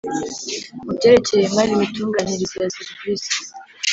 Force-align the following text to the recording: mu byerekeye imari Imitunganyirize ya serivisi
mu 0.83 0.91
byerekeye 0.97 1.43
imari 1.49 1.71
Imitunganyirize 1.73 2.55
ya 2.63 2.69
serivisi 2.75 3.37